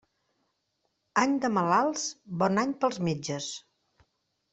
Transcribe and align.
Any 1.23 1.35
de 1.43 1.51
malalts, 1.57 2.05
bon 2.43 2.57
any 2.63 2.73
pels 2.85 2.97
metges. 3.09 3.51